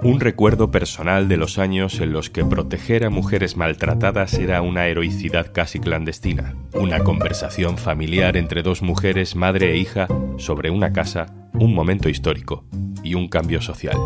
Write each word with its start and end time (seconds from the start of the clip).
Un 0.00 0.20
recuerdo 0.20 0.70
personal 0.70 1.28
de 1.28 1.36
los 1.36 1.58
años 1.58 2.00
en 2.00 2.12
los 2.12 2.30
que 2.30 2.44
proteger 2.44 3.04
a 3.04 3.10
mujeres 3.10 3.56
maltratadas 3.56 4.34
era 4.34 4.62
una 4.62 4.86
heroicidad 4.86 5.52
casi 5.52 5.80
clandestina. 5.80 6.54
Una 6.72 7.00
conversación 7.00 7.78
familiar 7.78 8.36
entre 8.36 8.62
dos 8.62 8.80
mujeres, 8.80 9.36
madre 9.36 9.72
e 9.72 9.76
hija, 9.76 10.06
sobre 10.38 10.70
una 10.70 10.92
casa, 10.92 11.26
un 11.52 11.74
momento 11.74 12.08
histórico 12.08 12.64
y 13.02 13.14
un 13.14 13.28
cambio 13.28 13.60
social. 13.60 13.96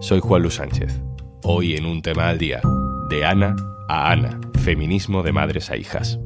Soy 0.00 0.20
Juan 0.20 0.42
Luis 0.42 0.54
Sánchez. 0.54 1.00
Hoy 1.42 1.74
en 1.74 1.86
un 1.86 2.02
tema 2.02 2.28
al 2.28 2.38
día, 2.38 2.60
de 3.08 3.24
Ana 3.24 3.56
a 3.88 4.12
Ana, 4.12 4.40
feminismo 4.62 5.22
de 5.22 5.32
madres 5.32 5.70
a 5.70 5.76
hijas. 5.76 6.18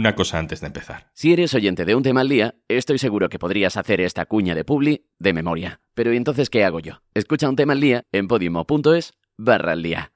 Una 0.00 0.14
cosa 0.14 0.38
antes 0.38 0.62
de 0.62 0.68
empezar. 0.68 1.10
Si 1.12 1.30
eres 1.30 1.52
oyente 1.52 1.84
de 1.84 1.94
un 1.94 2.02
tema 2.02 2.22
al 2.22 2.30
día, 2.30 2.54
estoy 2.68 2.96
seguro 2.96 3.28
que 3.28 3.38
podrías 3.38 3.76
hacer 3.76 4.00
esta 4.00 4.24
cuña 4.24 4.54
de 4.54 4.64
publi 4.64 5.04
de 5.18 5.34
memoria. 5.34 5.82
Pero 5.92 6.14
¿y 6.14 6.16
entonces 6.16 6.48
qué 6.48 6.64
hago 6.64 6.80
yo? 6.80 7.02
Escucha 7.12 7.50
un 7.50 7.54
tema 7.54 7.74
al 7.74 7.82
día 7.82 8.04
en 8.10 8.26
podimo.es 8.26 9.12
barra 9.36 9.72
al 9.72 9.82
día. 9.82 10.10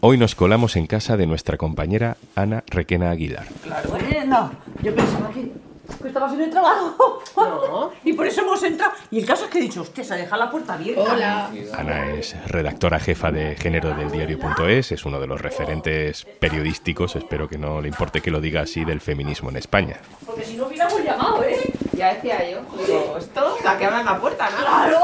Hoy 0.00 0.16
nos 0.16 0.34
colamos 0.34 0.76
en 0.76 0.86
casa 0.86 1.18
de 1.18 1.26
nuestra 1.26 1.58
compañera 1.58 2.16
Ana 2.34 2.64
Requena 2.68 3.10
Aguilar. 3.10 3.46
Claro. 3.62 3.90
Bueno, 3.90 4.52
yo 4.82 4.94
pensaba 4.94 5.30
que, 5.30 5.52
que 6.00 6.08
estabas 6.08 6.32
en 6.32 6.42
el 6.42 6.50
trabajo. 6.50 7.20
No. 7.36 7.92
Y 8.04 8.12
por 8.12 8.26
eso 8.26 8.42
hemos 8.42 8.62
entrado. 8.62 8.92
Y 9.10 9.18
el 9.18 9.26
caso 9.26 9.44
es 9.44 9.50
que 9.50 9.58
he 9.58 9.60
dicho, 9.60 9.82
hostia, 9.82 10.04
se 10.04 10.14
ha 10.14 10.16
dejado 10.16 10.44
la 10.44 10.50
puerta 10.50 10.74
abierta. 10.74 11.02
Hola. 11.02 11.50
Ana 11.76 12.12
es 12.12 12.36
redactora 12.46 13.00
jefa 13.00 13.32
de 13.32 13.56
género 13.56 13.92
del 13.94 14.10
diario.es, 14.10 14.92
es 14.92 15.04
uno 15.04 15.20
de 15.20 15.26
los 15.26 15.40
referentes 15.40 16.24
periodísticos, 16.38 17.16
espero 17.16 17.48
que 17.48 17.58
no 17.58 17.80
le 17.80 17.88
importe 17.88 18.20
que 18.20 18.30
lo 18.30 18.40
diga 18.40 18.62
así, 18.62 18.84
del 18.84 19.00
feminismo 19.00 19.50
en 19.50 19.56
España. 19.56 19.96
Porque 20.24 20.44
si 20.44 20.56
no 20.56 20.66
hubiéramos 20.66 21.02
llamado, 21.02 21.42
¿eh? 21.42 21.58
Ya 21.96 22.14
decía 22.14 22.50
yo. 22.50 22.60
Digo, 22.86 23.16
esto, 23.18 23.56
la 23.64 23.76
que 23.76 23.84
abra 23.84 24.02
la 24.02 24.20
puerta, 24.20 24.48
¿no? 24.50 24.58
Claro. 24.58 24.98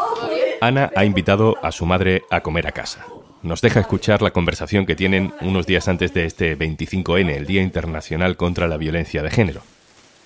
Ana 0.61 0.91
ha 0.95 1.05
invitado 1.05 1.57
a 1.63 1.73
su 1.73 1.85
madre 1.85 2.23
a 2.31 2.41
comer 2.43 2.69
a 2.69 2.73
casa. 2.73 3.05
Nos 3.43 3.61
deja 3.61 3.81
escuchar 3.81 4.23
la 4.23 4.33
conversación 4.33 4.87
que 4.87 4.97
tienen 4.97 5.33
unos 5.41 5.67
días 5.67 5.89
antes 5.89 6.15
de 6.15 6.27
este 6.27 6.59
25N, 6.59 7.31
el 7.31 7.47
Día 7.47 7.63
Internacional 7.63 8.37
contra 8.37 8.69
la 8.69 8.77
Violencia 8.77 9.23
de 9.23 9.31
Género. 9.31 9.63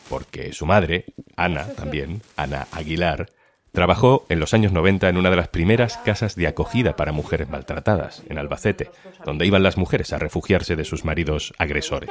Porque 0.09 0.53
su 0.53 0.67
madre, 0.67 1.07
Ana 1.37 1.67
también, 1.75 2.23
Ana 2.37 2.67
Aguilar, 2.73 3.31
trabajó 3.75 4.25
en 4.29 4.39
los 4.39 4.55
años 4.55 4.71
90 4.73 5.09
en 5.09 5.17
una 5.17 5.31
de 5.31 5.37
las 5.37 5.49
primeras 5.49 5.97
casas 5.99 6.37
de 6.37 6.47
acogida 6.47 6.95
para 6.95 7.11
mujeres 7.11 7.49
maltratadas, 7.49 8.23
en 8.29 8.39
Albacete, 8.39 8.91
donde 9.25 9.47
iban 9.47 9.65
las 9.65 9.77
mujeres 9.77 10.13
a 10.13 10.19
refugiarse 10.19 10.77
de 10.77 10.85
sus 10.85 11.05
maridos 11.05 11.53
agresores. 11.59 12.11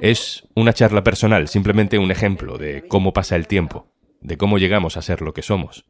Es 0.00 0.48
una 0.54 0.72
charla 0.72 1.04
personal, 1.04 1.48
simplemente 1.48 1.98
un 1.98 2.10
ejemplo 2.10 2.56
de 2.56 2.88
cómo 2.88 3.12
pasa 3.12 3.36
el 3.36 3.46
tiempo, 3.46 3.86
de 4.22 4.38
cómo 4.38 4.56
llegamos 4.56 4.96
a 4.96 5.02
ser 5.02 5.20
lo 5.20 5.34
que 5.34 5.42
somos, 5.42 5.84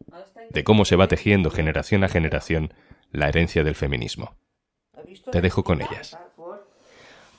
de 0.50 0.64
cómo 0.64 0.84
se 0.84 0.96
va 0.96 1.06
tejiendo 1.06 1.50
generación 1.50 2.02
a 2.02 2.08
generación 2.08 2.74
la 3.12 3.28
herencia 3.28 3.62
del 3.62 3.76
feminismo. 3.76 4.36
Te 5.30 5.40
dejo 5.40 5.62
con 5.62 5.80
ellas. 5.80 6.18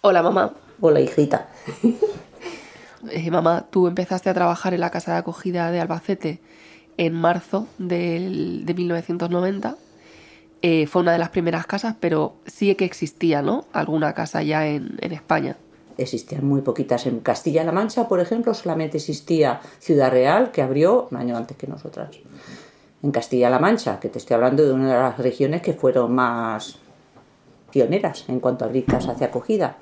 Hola, 0.02 0.24
mamá. 0.24 0.54
Hola, 0.80 1.02
hijita. 1.02 1.50
Eh, 3.10 3.32
mamá, 3.32 3.66
tú 3.70 3.88
empezaste 3.88 4.30
a 4.30 4.34
trabajar 4.34 4.74
en 4.74 4.82
la 4.82 4.90
casa 4.90 5.14
de 5.14 5.18
acogida 5.20 5.72
de 5.72 5.80
Albacete 5.80 6.42
en 6.98 7.14
marzo 7.14 7.68
del- 7.78 8.66
de 8.66 8.74
1990. 8.74 9.78
Eh, 10.62 10.88
fue 10.88 11.02
una 11.04 11.14
de 11.14 11.20
las 11.20 11.30
primeras 11.30 11.66
casas, 11.66 11.96
pero 12.00 12.36
sí 12.46 12.76
que 12.76 12.84
existía, 12.86 13.42
¿no? 13.42 13.66
Alguna 13.72 14.14
casa 14.14 14.44
ya 14.44 14.68
en, 14.68 14.98
en 15.00 15.14
España. 15.14 15.56
Existían 15.98 16.46
muy 16.46 16.62
poquitas. 16.62 17.06
En 17.06 17.20
Castilla-La 17.22 17.72
Mancha, 17.72 18.08
por 18.10 18.20
ejemplo, 18.20 18.54
solamente 18.54 18.98
existía 18.98 19.62
Ciudad 19.80 20.12
Real, 20.12 20.52
que 20.52 20.62
abrió 20.62 21.08
un 21.12 21.18
año 21.18 21.38
antes 21.38 21.56
que 21.56 21.68
nosotras. 21.68 22.10
En 23.02 23.12
Castilla-La 23.12 23.60
Mancha, 23.60 24.00
que 24.02 24.10
te 24.10 24.18
estoy 24.18 24.36
hablando 24.36 24.66
de 24.66 24.74
una 24.74 24.88
de 24.94 25.00
las 25.02 25.18
regiones 25.18 25.62
que 25.62 25.74
fueron 25.74 26.14
más 26.14 26.78
pioneras 27.72 28.26
en 28.28 28.40
cuanto 28.42 28.66
a 28.66 28.68
abrir 28.68 28.86
casas 28.86 29.20
de 29.20 29.26
acogida 29.26 29.78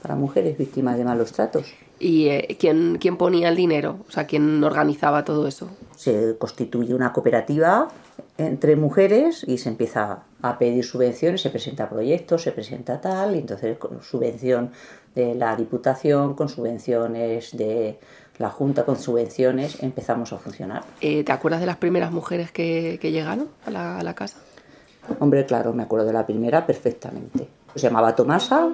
para 0.00 0.14
mujeres 0.14 0.56
víctimas 0.56 0.96
de 0.96 1.04
malos 1.04 1.32
tratos. 1.32 1.74
¿Y 2.02 2.28
eh, 2.28 2.56
¿quién, 2.58 2.98
quién 2.98 3.16
ponía 3.16 3.48
el 3.48 3.54
dinero? 3.54 4.00
O 4.08 4.10
sea, 4.10 4.26
¿quién 4.26 4.64
organizaba 4.64 5.24
todo 5.24 5.46
eso? 5.46 5.68
Se 5.94 6.36
constituye 6.36 6.94
una 6.94 7.12
cooperativa 7.12 7.88
entre 8.38 8.74
mujeres 8.74 9.44
y 9.46 9.58
se 9.58 9.68
empieza 9.68 10.24
a 10.42 10.58
pedir 10.58 10.84
subvenciones, 10.84 11.42
se 11.42 11.50
presenta 11.50 11.88
proyectos, 11.88 12.42
se 12.42 12.50
presenta 12.50 13.00
tal, 13.00 13.36
y 13.36 13.38
entonces 13.38 13.78
con 13.78 14.02
subvención 14.02 14.72
de 15.14 15.36
la 15.36 15.54
Diputación, 15.54 16.34
con 16.34 16.48
subvenciones 16.48 17.56
de 17.56 18.00
la 18.38 18.50
Junta, 18.50 18.84
con 18.84 18.98
subvenciones, 18.98 19.80
empezamos 19.80 20.32
a 20.32 20.38
funcionar. 20.38 20.82
Eh, 21.00 21.22
¿Te 21.22 21.30
acuerdas 21.30 21.60
de 21.60 21.66
las 21.66 21.76
primeras 21.76 22.10
mujeres 22.10 22.50
que, 22.50 22.98
que 23.00 23.12
llegaron 23.12 23.48
a 23.64 23.70
la, 23.70 23.98
a 23.98 24.02
la 24.02 24.14
casa? 24.14 24.38
Hombre, 25.20 25.46
claro, 25.46 25.72
me 25.72 25.84
acuerdo 25.84 26.06
de 26.06 26.14
la 26.14 26.26
primera 26.26 26.66
perfectamente. 26.66 27.46
Se 27.76 27.82
llamaba 27.82 28.16
Tomasa 28.16 28.70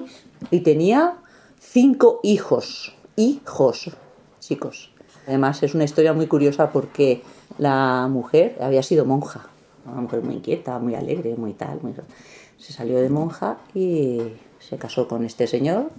y 0.49 0.61
tenía 0.61 1.17
cinco 1.59 2.21
hijos. 2.23 2.95
Hijos, 3.23 3.91
chicos. 4.39 4.91
Además, 5.27 5.61
es 5.61 5.75
una 5.75 5.83
historia 5.83 6.13
muy 6.13 6.27
curiosa 6.27 6.71
porque 6.71 7.21
la 7.57 8.07
mujer 8.09 8.57
había 8.61 8.81
sido 8.81 9.03
monja. 9.03 9.41
Una 9.85 9.99
mujer 9.99 10.21
muy 10.21 10.35
inquieta, 10.35 10.79
muy 10.79 10.95
alegre, 10.95 11.35
muy 11.35 11.51
tal. 11.51 11.79
muy- 11.81 11.93
Se 12.57 12.71
salió 12.71 12.97
de 13.01 13.09
monja 13.09 13.57
y 13.75 14.21
se 14.59 14.77
casó 14.77 15.09
con 15.09 15.25
este 15.25 15.47
señor. 15.47 15.89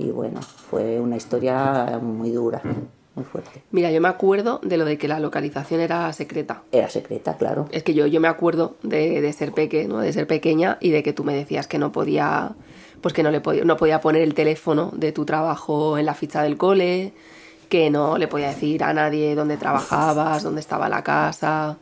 Y 0.00 0.10
bueno, 0.10 0.40
fue 0.42 0.98
una 1.00 1.16
historia 1.16 2.00
muy 2.02 2.32
dura, 2.32 2.60
muy 3.14 3.24
fuerte. 3.24 3.62
Mira, 3.70 3.92
yo 3.92 4.00
me 4.00 4.08
acuerdo 4.08 4.58
de 4.64 4.78
lo 4.78 4.84
de 4.84 4.98
que 4.98 5.06
la 5.06 5.20
localización 5.20 5.80
era 5.80 6.12
secreta. 6.12 6.62
Era 6.72 6.90
secreta, 6.90 7.36
claro. 7.36 7.66
Es 7.70 7.84
que 7.84 7.94
yo, 7.94 8.06
yo 8.08 8.20
me 8.20 8.26
acuerdo 8.28 8.74
de, 8.82 9.20
de 9.20 9.32
ser 9.32 9.52
peque, 9.52 9.86
¿no? 9.86 9.98
de 10.00 10.12
ser 10.12 10.26
pequeña 10.26 10.76
y 10.80 10.90
de 10.90 11.04
que 11.04 11.12
tú 11.12 11.22
me 11.22 11.34
decías 11.36 11.68
que 11.68 11.78
no 11.78 11.92
podía, 11.92 12.56
pues 13.00 13.14
que 13.14 13.22
no 13.22 13.30
le 13.30 13.40
podía, 13.40 13.64
no 13.64 13.76
podía 13.76 14.00
poner 14.00 14.22
el 14.22 14.34
teléfono 14.34 14.90
de 14.94 15.12
tu 15.12 15.24
trabajo 15.24 15.98
en 15.98 16.06
la 16.06 16.14
ficha 16.14 16.42
del 16.42 16.56
cole, 16.56 17.12
que 17.68 17.90
no 17.90 18.18
le 18.18 18.28
podía 18.28 18.48
decir 18.48 18.82
a 18.82 18.92
nadie 18.92 19.34
dónde 19.34 19.56
trabajabas, 19.56 20.42
dónde 20.42 20.60
estaba 20.60 20.88
la 20.88 21.02
casa, 21.02 21.76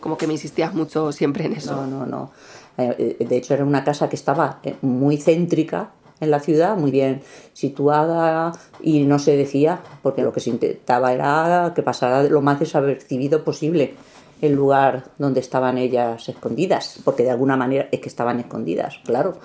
como 0.00 0.16
que 0.16 0.26
me 0.26 0.34
insistías 0.34 0.74
mucho 0.74 1.12
siempre 1.12 1.46
en 1.46 1.54
eso. 1.54 1.74
No, 1.74 1.86
no, 1.86 2.06
no. 2.06 2.30
Eh, 2.78 3.16
De 3.18 3.36
hecho, 3.36 3.54
era 3.54 3.64
una 3.64 3.84
casa 3.84 4.08
que 4.08 4.16
estaba 4.16 4.60
eh, 4.62 4.76
muy 4.82 5.16
céntrica 5.16 5.90
en 6.20 6.30
la 6.30 6.40
ciudad, 6.40 6.76
muy 6.76 6.90
bien 6.90 7.22
situada 7.52 8.52
y 8.80 9.04
no 9.04 9.18
se 9.18 9.36
decía, 9.36 9.80
porque 10.02 10.22
lo 10.22 10.32
que 10.32 10.40
se 10.40 10.50
intentaba 10.50 11.12
era 11.12 11.72
que 11.74 11.82
pasara 11.82 12.22
lo 12.22 12.40
más 12.40 12.60
desapercibido 12.60 13.44
posible 13.44 13.94
el 14.42 14.52
lugar 14.52 15.04
donde 15.16 15.40
estaban 15.40 15.78
ellas 15.78 16.28
escondidas, 16.28 16.98
porque 17.04 17.22
de 17.22 17.30
alguna 17.30 17.56
manera 17.56 17.88
es 17.90 18.00
que 18.00 18.08
estaban 18.08 18.40
escondidas, 18.40 19.00
claro. 19.04 19.38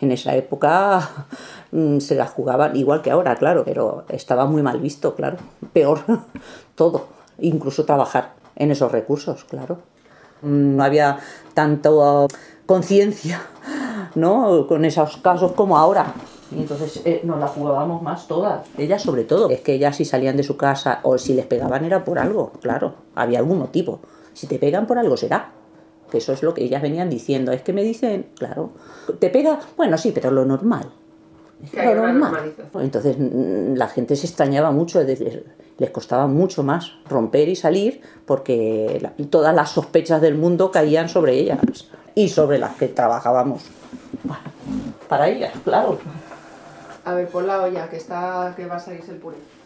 En 0.00 0.10
esa 0.10 0.34
época 0.34 1.08
mm, 1.70 1.98
se 1.98 2.16
las 2.16 2.30
jugaban 2.30 2.74
igual 2.74 3.00
que 3.02 3.12
ahora, 3.12 3.36
claro, 3.36 3.62
pero 3.64 4.04
estaba 4.08 4.46
muy 4.46 4.62
mal 4.62 4.80
visto, 4.80 5.14
claro. 5.14 5.36
Peor 5.72 6.00
todo, 6.74 7.06
incluso 7.38 7.84
trabajar 7.84 8.34
en 8.56 8.72
esos 8.72 8.90
recursos, 8.90 9.44
claro 9.44 9.78
no 10.42 10.82
había 10.82 11.18
tanto 11.54 12.28
conciencia 12.66 13.42
¿no? 14.14 14.66
con 14.66 14.84
esos 14.84 15.16
casos 15.18 15.52
como 15.52 15.76
ahora. 15.78 16.14
Y 16.50 16.60
entonces 16.60 17.02
eh, 17.04 17.20
nos 17.24 17.38
la 17.38 17.46
jugábamos 17.46 18.02
más 18.02 18.26
todas, 18.26 18.66
ellas 18.78 19.02
sobre 19.02 19.24
todo. 19.24 19.50
Es 19.50 19.60
que 19.60 19.74
ellas 19.74 19.96
si 19.96 20.06
salían 20.06 20.36
de 20.36 20.42
su 20.42 20.56
casa 20.56 21.00
o 21.02 21.18
si 21.18 21.34
les 21.34 21.44
pegaban 21.44 21.84
era 21.84 22.04
por 22.04 22.18
algo, 22.18 22.52
claro, 22.62 22.94
había 23.14 23.38
algún 23.38 23.58
motivo. 23.58 24.00
Si 24.38 24.46
te 24.46 24.60
pegan 24.60 24.86
por 24.86 24.98
algo 24.98 25.16
será. 25.16 25.50
Que 26.08 26.18
eso 26.18 26.32
es 26.32 26.44
lo 26.44 26.54
que 26.54 26.62
ellas 26.62 26.80
venían 26.80 27.10
diciendo. 27.10 27.50
Es 27.50 27.62
que 27.62 27.72
me 27.72 27.82
dicen, 27.82 28.30
claro, 28.36 28.70
¿te 29.18 29.30
pega? 29.30 29.58
Bueno, 29.76 29.98
sí, 29.98 30.12
pero 30.12 30.30
lo 30.30 30.44
normal. 30.44 30.92
Es 31.64 31.72
Que 31.72 31.80
hay 31.80 31.92
lo 31.92 32.06
normal. 32.06 32.54
Entonces 32.74 33.16
mm, 33.18 33.74
la 33.74 33.88
gente 33.88 34.14
se 34.14 34.28
extrañaba 34.28 34.70
mucho, 34.70 35.02
les 35.02 35.90
costaba 35.90 36.28
mucho 36.28 36.62
más 36.62 36.92
romper 37.08 37.48
y 37.48 37.56
salir 37.56 38.00
porque 38.26 39.10
todas 39.28 39.52
las 39.52 39.70
sospechas 39.70 40.20
del 40.20 40.36
mundo 40.36 40.70
caían 40.70 41.08
sobre 41.08 41.34
ellas 41.34 41.58
y 42.14 42.28
sobre 42.28 42.58
las 42.58 42.76
que 42.76 42.86
trabajábamos. 42.86 43.64
Bueno, 44.22 44.42
para 45.08 45.28
ellas, 45.28 45.52
claro. 45.64 45.98
A 47.04 47.12
ver, 47.12 47.26
pon 47.26 47.44
la 47.44 47.62
olla, 47.62 47.90
que 47.90 47.96
está, 47.96 48.54
que 48.56 48.66
va 48.66 48.76
a 48.76 48.78
salirse 48.78 49.10
el 49.10 49.16
puré. 49.16 49.57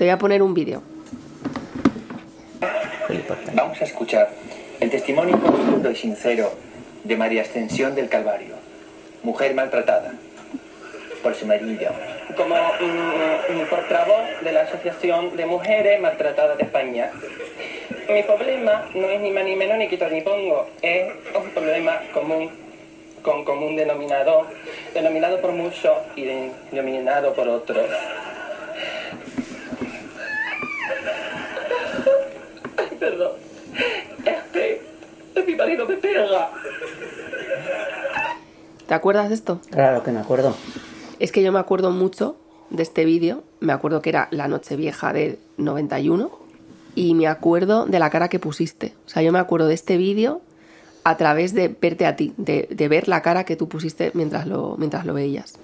Te 0.00 0.06
voy 0.06 0.12
a 0.12 0.18
poner 0.18 0.42
un 0.42 0.54
vídeo. 0.54 0.82
Vamos 3.52 3.82
a 3.82 3.84
escuchar 3.84 4.30
el 4.80 4.88
testimonio 4.88 5.38
profundo 5.38 5.90
y 5.90 5.94
sincero 5.94 6.50
de 7.04 7.16
María 7.18 7.42
Ascensión 7.42 7.94
del 7.94 8.08
Calvario, 8.08 8.54
mujer 9.22 9.54
maltratada 9.54 10.14
por 11.22 11.34
su 11.34 11.44
marido. 11.44 11.90
como 12.34 12.54
mm, 12.54 13.60
mm, 13.60 13.66
portavoz 13.68 14.42
de 14.42 14.52
la 14.52 14.62
Asociación 14.62 15.36
de 15.36 15.44
Mujeres 15.44 16.00
Maltratadas 16.00 16.56
de 16.56 16.64
España. 16.64 17.10
Mi 18.08 18.22
problema 18.22 18.88
no 18.94 19.06
es 19.06 19.20
ni 19.20 19.30
más 19.30 19.44
ni 19.44 19.54
menos 19.54 19.76
ni 19.76 19.86
quito 19.86 20.08
ni 20.08 20.22
pongo, 20.22 20.66
es 20.80 21.12
un 21.38 21.50
problema 21.50 22.00
común 22.14 22.48
con 23.20 23.44
común 23.44 23.76
denominador, 23.76 24.46
denominado 24.94 25.42
por 25.42 25.52
muchos 25.52 25.92
y 26.16 26.24
denominado 26.70 27.34
por 27.34 27.46
otros. 27.48 27.86
¿Te 38.90 38.96
acuerdas 38.96 39.28
de 39.28 39.36
esto? 39.36 39.60
Claro 39.70 40.02
que 40.02 40.10
me 40.10 40.18
acuerdo. 40.18 40.52
Es 41.20 41.30
que 41.30 41.44
yo 41.44 41.52
me 41.52 41.60
acuerdo 41.60 41.92
mucho 41.92 42.34
de 42.70 42.82
este 42.82 43.04
vídeo. 43.04 43.44
Me 43.60 43.72
acuerdo 43.72 44.02
que 44.02 44.10
era 44.10 44.26
la 44.32 44.48
noche 44.48 44.74
vieja 44.74 45.12
del 45.12 45.38
91 45.58 46.28
y 46.96 47.14
me 47.14 47.28
acuerdo 47.28 47.86
de 47.86 48.00
la 48.00 48.10
cara 48.10 48.28
que 48.28 48.40
pusiste. 48.40 48.94
O 49.06 49.08
sea, 49.08 49.22
yo 49.22 49.30
me 49.30 49.38
acuerdo 49.38 49.68
de 49.68 49.74
este 49.74 49.96
vídeo 49.96 50.40
a 51.04 51.16
través 51.16 51.54
de 51.54 51.68
verte 51.68 52.04
a 52.04 52.16
ti, 52.16 52.34
de, 52.36 52.66
de 52.68 52.88
ver 52.88 53.06
la 53.06 53.22
cara 53.22 53.44
que 53.44 53.54
tú 53.54 53.68
pusiste 53.68 54.10
mientras 54.14 54.48
lo, 54.48 54.74
mientras 54.76 55.06
lo 55.06 55.14
veías. 55.14 55.54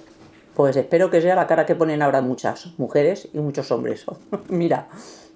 Pues 0.55 0.77
espero 0.77 1.11
que 1.11 1.21
sea 1.21 1.35
la 1.35 1.49
cara 1.49 1.67
que 1.67 1.75
ponen 1.75 2.03
ahora 2.03 2.21
muchas 2.21 2.79
mujeres 2.79 3.29
y 3.33 3.39
muchos 3.39 3.73
hombres. 3.73 4.07
Mira, 4.49 4.87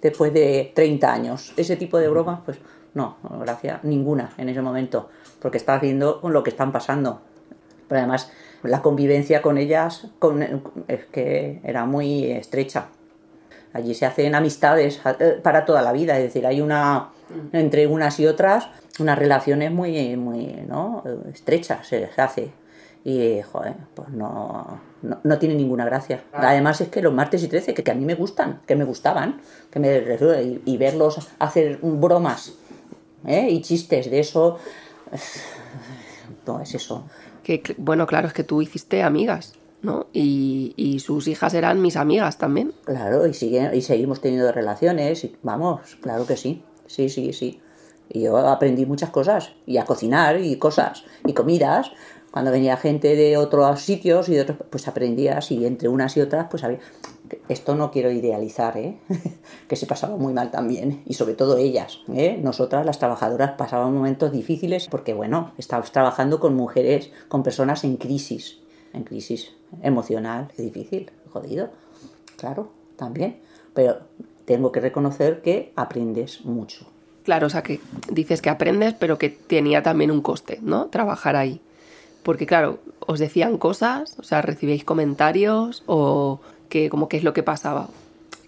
después 0.01 0.33
de 0.33 0.71
30 0.77 1.13
años, 1.13 1.53
ese 1.57 1.75
tipo 1.75 1.99
de 1.99 2.07
bromas, 2.07 2.39
pues 2.45 2.57
no, 2.95 3.17
gracias, 3.41 3.83
ninguna 3.83 4.33
en 4.39 4.49
ese 4.49 4.63
momento, 4.63 5.09
porque 5.41 5.59
estás 5.59 5.81
viendo 5.81 6.21
lo 6.23 6.45
que 6.45 6.51
están 6.51 6.71
pasando. 6.71 7.23
Pero 7.91 7.99
además, 7.99 8.31
la 8.63 8.81
convivencia 8.81 9.43
con 9.43 9.59
ellas 9.59 10.07
con, 10.19 10.43
es 10.89 11.05
que 11.07 11.61
era 11.65 11.85
muy 11.85 12.31
estrecha. 12.31 12.87
Allí 13.75 13.95
se 13.95 14.07
hacen 14.07 14.35
amistades 14.35 15.01
eh, 15.19 15.41
para 15.43 15.67
toda 15.67 15.83
la 15.83 15.93
vida, 15.93 16.17
es 16.17 16.23
decir, 16.23 16.47
hay 16.47 16.63
una 16.63 17.11
entre 17.53 17.87
unas 17.87 18.19
y 18.19 18.27
otras 18.27 18.69
unas 18.99 19.19
relaciones 19.19 19.73
muy, 19.73 20.17
muy 20.17 20.47
¿no? 20.69 21.03
estrechas 21.33 21.87
se 21.87 22.09
hace. 22.17 22.53
Y, 23.03 23.41
joder, 23.41 23.75
pues 23.95 24.11
no, 24.11 24.81
no, 25.03 25.21
no, 25.25 25.39
tiene 25.39 25.55
ninguna 25.55 25.85
gracia. 25.87 26.23
Además 26.33 26.81
es 26.83 26.89
que 26.89 27.01
los 27.01 27.13
martes 27.13 27.43
y 27.43 27.49
13, 27.49 27.73
que, 27.73 27.83
que 27.83 27.91
a 27.91 27.95
mí 27.95 28.05
me 28.05 28.15
gustan, 28.15 28.61
que 28.67 28.77
me 28.77 28.85
gustaban, 28.85 29.41
que 29.71 29.81
me 29.81 29.97
y, 30.43 30.63
y 30.67 30.77
verlos 30.77 31.29
hacer 31.39 31.79
bromas 31.83 32.53
¿eh? 33.27 33.49
y 33.51 33.63
chistes 33.63 34.11
de 34.11 34.21
eso, 34.21 34.59
no 36.47 36.61
es 36.61 36.75
eso. 36.75 37.07
Que, 37.43 37.63
bueno, 37.79 38.07
claro, 38.07 38.29
es 38.29 38.35
que 38.35 38.45
tú 38.45 38.63
hiciste 38.63 39.03
amigas. 39.03 39.55
¿no? 39.83 40.09
Y, 40.13 40.75
y, 40.77 41.01
sus 41.01 41.27
hijas 41.27 41.55
eran 41.55 41.81
mis 41.81 41.97
amigas 41.97 42.39
también. 42.39 42.75
Claro, 42.85 43.27
y, 43.27 43.35
sigue, 43.35 43.75
y 43.75 43.81
seguimos 43.81 44.21
teniendo 44.21 44.53
relaciones, 44.53 45.25
y, 45.25 45.35
vamos, 45.43 45.97
claro 46.03 46.27
que 46.27 46.37
sí, 46.37 46.63
sí, 46.87 47.09
sí, 47.09 47.33
sí. 47.33 47.61
Y 48.11 48.23
yo 48.23 48.37
aprendí 48.37 48.85
muchas 48.87 49.11
cosas, 49.11 49.53
y 49.67 49.79
a 49.79 49.85
cocinar, 49.85 50.39
y 50.41 50.57
cosas, 50.57 51.05
y 51.25 51.33
comidas. 51.33 51.93
Cuando 52.31 52.51
venía 52.53 52.77
gente 52.77 53.17
de 53.17 53.37
otros 53.37 53.81
sitios 53.81 54.29
y 54.29 54.35
de 54.35 54.43
otros, 54.43 54.59
pues 54.71 54.87
aprendías, 54.87 55.51
y 55.51 55.65
entre 55.65 55.89
unas 55.89 56.17
y 56.17 56.21
otras, 56.21 56.47
pues 56.51 56.63
había... 56.63 56.81
Esto 57.49 57.75
no 57.75 57.91
quiero 57.91 58.11
idealizar, 58.11 58.77
¿eh? 58.77 58.97
que 59.69 59.77
se 59.77 59.87
pasaba 59.87 60.17
muy 60.17 60.33
mal 60.33 60.51
también, 60.51 61.03
y 61.07 61.15
sobre 61.15 61.35
todo 61.35 61.57
ellas. 61.57 62.01
¿eh? 62.13 62.39
Nosotras, 62.43 62.85
las 62.87 62.99
trabajadoras, 62.99 63.53
pasaban 63.53 63.95
momentos 63.95 64.33
difíciles 64.33 64.89
porque, 64.89 65.15
bueno, 65.15 65.53
estabas 65.59 65.93
trabajando 65.93 66.41
con 66.41 66.55
mujeres, 66.55 67.11
con 67.29 67.43
personas 67.43 67.85
en 67.85 67.97
crisis, 67.97 68.59
en 68.93 69.05
crisis 69.05 69.53
emocional, 69.83 70.49
difícil, 70.57 71.11
jodido, 71.33 71.71
claro, 72.37 72.71
también. 72.97 73.39
Pero 73.75 73.99
tengo 74.45 74.73
que 74.73 74.81
reconocer 74.81 75.43
que 75.43 75.73
aprendes 75.77 76.45
mucho. 76.45 76.87
Claro, 77.25 77.47
o 77.47 77.51
sea 77.51 77.63
que 77.63 77.81
dices 78.11 78.43
que 78.43 78.51
aprendes, 78.51 78.95
pero 78.95 79.19
que 79.19 79.29
tenía 79.29 79.83
también 79.83 80.11
un 80.11 80.23
coste, 80.23 80.59
¿no? 80.63 80.87
Trabajar 80.87 81.37
ahí. 81.37 81.61
Porque 82.23 82.47
claro, 82.47 82.79
os 83.01 83.19
decían 83.19 83.59
cosas, 83.59 84.17
o 84.19 84.23
sea, 84.23 84.43
recibíais 84.43 84.85
comentarios 84.85 85.83
o 85.87 86.41
que, 86.71 86.89
como 86.89 87.11
qué 87.11 87.19
es 87.19 87.25
lo 87.25 87.35
que 87.35 87.43
pasaba, 87.43 87.89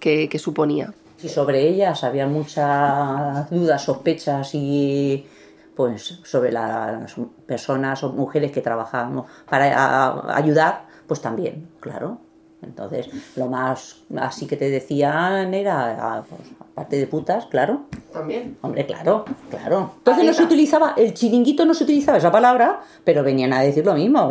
qué 0.00 0.38
suponía. 0.38 0.94
Sí, 1.18 1.28
sobre 1.28 1.68
ellas 1.68 2.02
había 2.02 2.26
muchas 2.26 3.48
dudas, 3.50 3.84
sospechas 3.84 4.50
y 4.54 5.24
pues 5.76 6.18
sobre 6.24 6.50
las 6.50 7.14
personas 7.46 8.02
o 8.02 8.12
mujeres 8.12 8.50
que 8.50 8.60
trabajábamos 8.60 9.30
para 9.48 10.34
ayudar, 10.34 10.86
pues 11.06 11.20
también, 11.20 11.68
claro. 11.78 12.18
Entonces, 12.62 13.08
lo 13.36 13.48
más 13.48 14.02
así 14.16 14.46
que 14.46 14.56
te 14.56 14.70
decían 14.70 15.52
era, 15.52 16.24
pues, 16.28 16.42
aparte 16.60 16.96
de 16.96 17.06
putas, 17.06 17.46
claro. 17.46 17.82
También. 18.12 18.56
Hombre, 18.62 18.86
claro, 18.86 19.24
claro. 19.50 19.92
Entonces 19.98 20.24
no 20.24 20.32
se 20.32 20.44
utilizaba, 20.44 20.94
el 20.96 21.12
chiringuito 21.12 21.64
no 21.64 21.74
se 21.74 21.84
utilizaba 21.84 22.18
esa 22.18 22.30
palabra, 22.30 22.80
pero 23.04 23.24
venían 23.24 23.52
a 23.52 23.60
decir 23.62 23.84
lo 23.84 23.94
mismo. 23.94 24.30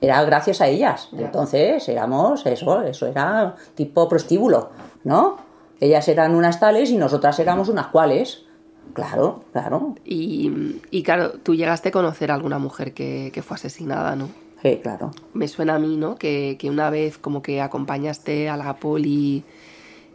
Era 0.00 0.24
gracias 0.24 0.60
a 0.60 0.66
ellas. 0.66 1.08
Entonces, 1.16 1.88
éramos 1.88 2.44
eso, 2.46 2.82
eso 2.82 3.06
era 3.06 3.54
tipo 3.74 4.08
prostíbulo, 4.08 4.70
¿no? 5.04 5.36
Ellas 5.80 6.08
eran 6.08 6.34
unas 6.34 6.60
tales 6.60 6.90
y 6.90 6.96
nosotras 6.96 7.38
éramos 7.38 7.68
unas 7.68 7.86
cuales. 7.86 8.44
Claro, 8.92 9.44
claro. 9.52 9.94
Y, 10.04 10.80
y 10.90 11.04
claro, 11.04 11.34
tú 11.42 11.54
llegaste 11.54 11.90
a 11.90 11.92
conocer 11.92 12.32
a 12.32 12.34
alguna 12.34 12.58
mujer 12.58 12.92
que, 12.92 13.30
que 13.32 13.42
fue 13.42 13.54
asesinada, 13.54 14.16
¿no? 14.16 14.28
Sí, 14.62 14.78
claro. 14.82 15.10
Me 15.32 15.48
suena 15.48 15.76
a 15.76 15.78
mí, 15.78 15.96
¿no? 15.96 16.16
Que, 16.16 16.56
que 16.58 16.68
una 16.68 16.90
vez 16.90 17.18
como 17.18 17.42
que 17.42 17.60
acompañaste 17.60 18.48
a 18.48 18.56
la 18.56 18.76
poli 18.76 19.42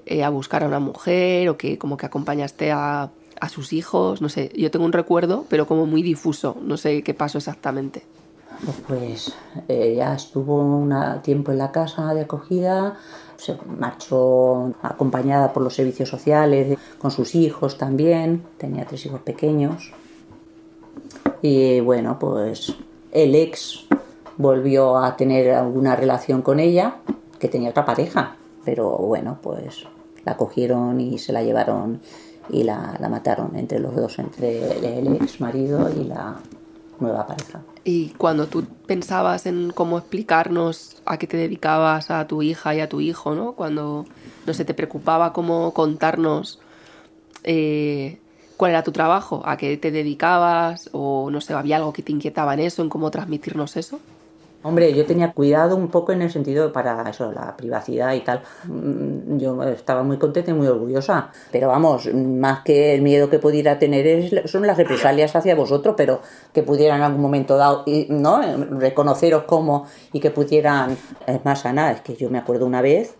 eh, 0.06 0.24
a 0.24 0.30
buscar 0.30 0.64
a 0.64 0.68
una 0.68 0.80
mujer 0.80 1.50
o 1.50 1.58
que 1.58 1.78
como 1.78 1.98
que 1.98 2.06
acompañaste 2.06 2.72
a, 2.72 3.10
a 3.40 3.50
sus 3.50 3.74
hijos, 3.74 4.22
no 4.22 4.30
sé. 4.30 4.52
Yo 4.56 4.70
tengo 4.72 4.86
un 4.86 4.94
recuerdo, 4.94 5.46
pero 5.50 5.66
como 5.68 5.86
muy 5.86 6.04
difuso, 6.04 6.58
no 6.62 6.78
sé 6.78 7.02
qué 7.02 7.14
pasó 7.14 7.40
exactamente. 7.40 8.04
Pues 8.88 9.36
ella 9.68 10.14
estuvo 10.14 10.58
un 10.58 10.94
tiempo 11.22 11.52
en 11.52 11.58
la 11.58 11.72
casa 11.72 12.14
de 12.14 12.22
acogida, 12.22 12.98
se 13.38 13.58
marchó 13.80 14.74
acompañada 14.82 15.52
por 15.52 15.64
los 15.64 15.74
servicios 15.74 16.10
sociales, 16.10 16.78
con 16.98 17.12
sus 17.12 17.36
hijos 17.36 17.78
también, 17.78 18.44
tenía 18.58 18.86
tres 18.86 19.06
hijos 19.06 19.22
pequeños. 19.22 19.92
Y 21.42 21.80
bueno, 21.82 22.18
pues 22.18 22.74
el 23.12 23.36
ex 23.36 23.85
volvió 24.38 24.98
a 24.98 25.16
tener 25.16 25.52
alguna 25.52 25.96
relación 25.96 26.42
con 26.42 26.60
ella, 26.60 26.98
que 27.40 27.48
tenía 27.48 27.70
otra 27.70 27.86
pareja, 27.86 28.36
pero 28.64 28.90
bueno, 28.98 29.38
pues 29.42 29.86
la 30.24 30.38
cogieron 30.38 31.00
y 31.00 31.18
se 31.18 31.34
la 31.34 31.44
llevaron 31.44 32.02
y 32.50 32.64
la, 32.64 32.98
la 33.00 33.10
mataron 33.10 33.56
entre 33.56 33.80
los 33.80 33.96
dos, 33.96 34.20
entre 34.20 35.00
el 35.00 35.16
ex 35.16 35.42
marido 35.42 35.90
y 35.90 36.06
la 36.06 36.36
nueva 37.00 37.28
pareja. 37.28 37.62
Y 37.84 38.10
cuando 38.12 38.48
tú 38.48 38.64
pensabas 38.88 39.46
en 39.46 39.72
cómo 39.72 39.98
explicarnos 39.98 41.02
a 41.06 41.18
qué 41.18 41.28
te 41.28 41.38
dedicabas 41.38 42.10
a 42.10 42.26
tu 42.26 42.42
hija 42.42 42.74
y 42.74 42.80
a 42.80 42.90
tu 42.90 43.00
hijo, 43.02 43.36
¿no? 43.36 43.54
Cuando 43.54 44.06
no 44.46 44.54
sé, 44.54 44.66
te 44.66 44.74
preocupaba 44.74 45.34
cómo 45.34 45.74
contarnos 45.74 46.60
eh, 47.44 48.20
cuál 48.58 48.72
era 48.72 48.84
tu 48.84 48.92
trabajo, 48.92 49.42
a 49.46 49.58
qué 49.58 49.78
te 49.78 49.92
dedicabas, 49.92 50.90
o 50.94 51.30
no 51.32 51.42
sé, 51.42 51.54
había 51.54 51.78
algo 51.78 51.94
que 51.94 52.04
te 52.04 52.12
inquietaba 52.12 52.54
en 52.54 52.62
eso, 52.62 52.82
en 52.82 52.90
cómo 52.90 53.12
transmitirnos 53.12 53.78
eso. 53.78 54.00
Hombre, 54.68 54.96
yo 54.96 55.06
tenía 55.06 55.32
cuidado 55.32 55.76
un 55.76 55.90
poco 55.90 56.12
en 56.12 56.24
el 56.24 56.32
sentido 56.32 56.74
para 56.74 57.08
eso, 57.08 57.32
la 57.32 57.56
privacidad 57.56 58.14
y 58.16 58.22
tal. 58.22 58.42
Yo 59.38 59.62
estaba 59.62 60.02
muy 60.02 60.18
contenta 60.18 60.50
y 60.50 60.56
muy 60.56 60.66
orgullosa. 60.66 61.30
Pero 61.52 61.68
vamos, 61.68 62.12
más 62.12 62.62
que 62.64 62.96
el 62.96 63.04
miedo 63.04 63.30
que 63.30 63.38
pudiera 63.38 63.78
tener 63.78 64.08
es, 64.08 64.50
son 64.50 64.66
las 64.66 64.76
represalias 64.76 65.36
hacia 65.36 65.54
vosotros, 65.54 65.94
pero 65.96 66.20
que 66.52 66.64
pudieran 66.64 66.98
en 66.98 67.04
algún 67.04 67.22
momento 67.22 67.58
dado, 67.58 67.86
¿no? 68.10 68.42
Reconoceros 68.80 69.44
como 69.44 69.86
y 70.12 70.20
que 70.20 70.32
pudieran. 70.32 70.98
Es 71.28 71.46
más, 71.46 71.64
Ana, 71.68 71.92
es 71.92 72.02
que 72.02 72.16
yo 72.16 72.32
me 72.32 72.40
acuerdo 72.40 72.66
una 72.66 72.82
vez 72.82 73.14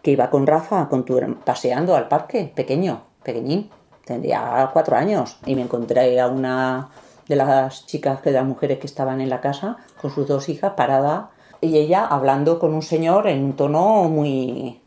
que 0.00 0.12
iba 0.12 0.30
con 0.30 0.46
Rafa 0.46 0.88
con 0.88 1.04
tu, 1.04 1.20
paseando 1.44 1.96
al 1.96 2.08
parque, 2.08 2.50
pequeño, 2.54 3.02
pequeñín. 3.22 3.68
Tendría 4.06 4.70
cuatro 4.72 4.96
años 4.96 5.36
y 5.44 5.54
me 5.54 5.60
encontré 5.60 6.18
a 6.18 6.28
una 6.28 6.88
de 7.28 7.36
las 7.36 7.86
chicas, 7.86 8.20
que 8.20 8.30
de 8.30 8.36
las 8.36 8.46
mujeres 8.46 8.78
que 8.78 8.86
estaban 8.86 9.20
en 9.20 9.28
la 9.28 9.40
casa, 9.40 9.76
con 10.00 10.10
sus 10.10 10.26
dos 10.26 10.48
hijas, 10.48 10.72
parada, 10.72 11.30
y 11.60 11.76
ella 11.76 12.06
hablando 12.06 12.58
con 12.58 12.74
un 12.74 12.82
señor 12.82 13.26
en 13.26 13.44
un 13.44 13.52
tono 13.54 14.04
muy, 14.04 14.80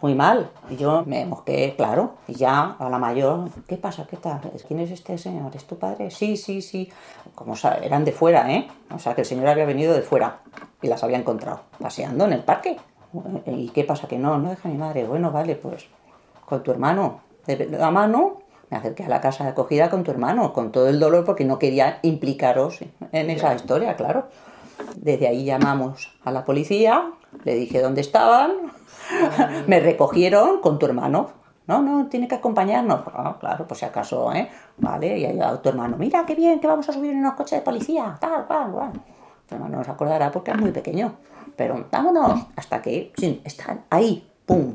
muy 0.00 0.14
mal. 0.14 0.50
Y 0.68 0.76
yo 0.76 1.04
me 1.06 1.24
mosqué, 1.26 1.74
claro, 1.76 2.14
y 2.26 2.34
ya 2.34 2.76
a 2.78 2.88
la 2.88 2.98
mayor, 2.98 3.48
¿qué 3.66 3.76
pasa? 3.76 4.06
¿Qué 4.08 4.16
tal? 4.16 4.40
¿Quién 4.66 4.80
es 4.80 4.90
este 4.90 5.16
señor? 5.18 5.54
¿Es 5.54 5.64
tu 5.64 5.78
padre? 5.78 6.10
Sí, 6.10 6.36
sí, 6.36 6.62
sí. 6.62 6.90
Como 7.34 7.54
eran 7.82 8.04
de 8.04 8.12
fuera, 8.12 8.50
¿eh? 8.52 8.68
O 8.94 8.98
sea, 8.98 9.14
que 9.14 9.22
el 9.22 9.26
señor 9.26 9.48
había 9.48 9.64
venido 9.64 9.94
de 9.94 10.02
fuera 10.02 10.40
y 10.82 10.88
las 10.88 11.04
había 11.04 11.18
encontrado 11.18 11.60
paseando 11.78 12.24
en 12.24 12.32
el 12.32 12.42
parque. 12.42 12.78
¿Y 13.46 13.68
qué 13.70 13.84
pasa? 13.84 14.08
Que 14.08 14.18
no, 14.18 14.38
no 14.38 14.50
deja 14.50 14.68
mi 14.68 14.78
madre. 14.78 15.04
Bueno, 15.04 15.30
vale, 15.30 15.56
pues 15.56 15.86
con 16.46 16.62
tu 16.62 16.70
hermano 16.70 17.20
de 17.46 17.66
la 17.66 17.90
mano 17.90 18.39
me 18.70 18.76
acerqué 18.76 19.04
a 19.04 19.08
la 19.08 19.20
casa 19.20 19.44
de 19.44 19.50
acogida 19.50 19.90
con 19.90 20.04
tu 20.04 20.10
hermano, 20.10 20.52
con 20.52 20.70
todo 20.70 20.88
el 20.88 21.00
dolor, 21.00 21.24
porque 21.24 21.44
no 21.44 21.58
quería 21.58 21.98
implicaros 22.02 22.78
en 23.12 23.30
esa 23.30 23.54
historia, 23.54 23.96
claro. 23.96 24.28
Desde 24.96 25.28
ahí 25.28 25.44
llamamos 25.44 26.12
a 26.24 26.30
la 26.30 26.44
policía, 26.44 27.12
le 27.44 27.54
dije 27.54 27.82
dónde 27.82 28.00
estaban, 28.00 28.52
me 29.66 29.80
recogieron 29.80 30.60
con 30.60 30.78
tu 30.78 30.86
hermano. 30.86 31.30
No, 31.66 31.82
no, 31.82 32.06
tiene 32.08 32.26
que 32.26 32.34
acompañarnos. 32.34 33.00
Ah, 33.14 33.36
claro, 33.38 33.66
por 33.66 33.76
si 33.76 33.84
acaso, 33.84 34.32
¿eh? 34.32 34.48
Vale, 34.78 35.18
y 35.18 35.24
ha 35.24 35.32
llegado 35.32 35.60
tu 35.60 35.68
hermano. 35.68 35.96
Mira, 35.96 36.24
qué 36.26 36.34
bien, 36.34 36.58
que 36.58 36.66
vamos 36.66 36.88
a 36.88 36.92
subir 36.92 37.12
en 37.12 37.18
unos 37.18 37.34
coches 37.34 37.60
de 37.60 37.64
policía, 37.64 38.16
tal, 38.20 38.46
cual, 38.46 38.72
cual. 38.72 38.92
no 39.56 39.68
nos 39.68 39.88
acordará 39.88 40.32
porque 40.32 40.50
es 40.50 40.58
muy 40.58 40.72
pequeño. 40.72 41.14
Pero 41.56 41.86
vámonos, 41.90 42.46
hasta 42.56 42.82
que 42.82 43.12
sí, 43.16 43.40
están 43.44 43.84
ahí, 43.90 44.28
pum. 44.46 44.74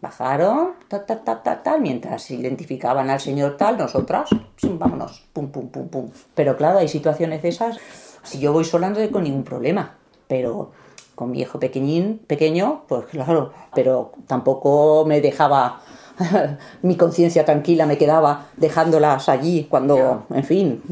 Bajaron, 0.00 0.74
tal, 0.86 1.04
tal, 1.06 1.24
tal, 1.24 1.42
tal, 1.42 1.62
tal, 1.62 1.80
mientras 1.80 2.30
identificaban 2.30 3.10
al 3.10 3.20
señor 3.20 3.56
tal, 3.56 3.76
nosotras, 3.76 4.30
vámonos, 4.62 5.24
pum, 5.32 5.48
pum, 5.48 5.68
pum, 5.68 5.88
pum. 5.88 6.10
Pero 6.34 6.56
claro, 6.56 6.78
hay 6.78 6.88
situaciones 6.88 7.42
de 7.42 7.48
esas, 7.48 7.78
si 8.22 8.38
yo 8.38 8.52
voy 8.52 8.64
sola 8.64 8.90
no 8.90 8.96
tengo 8.96 9.20
ningún 9.20 9.44
problema, 9.44 9.96
pero 10.28 10.70
con 11.14 11.32
mi 11.32 11.40
hijo 11.40 11.58
pequeñín, 11.58 12.20
pequeño, 12.28 12.84
pues 12.86 13.06
claro, 13.06 13.52
pero 13.74 14.12
tampoco 14.28 15.04
me 15.04 15.20
dejaba 15.20 15.80
mi 16.82 16.96
conciencia 16.96 17.44
tranquila, 17.44 17.86
me 17.86 17.98
quedaba 17.98 18.46
dejándolas 18.56 19.28
allí 19.28 19.66
cuando, 19.68 20.26
en 20.30 20.44
fin, 20.44 20.82